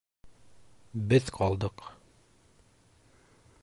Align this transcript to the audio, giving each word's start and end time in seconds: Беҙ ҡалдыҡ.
Беҙ 1.13 1.29
ҡалдыҡ. 1.37 1.87